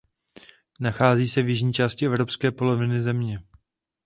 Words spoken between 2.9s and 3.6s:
země.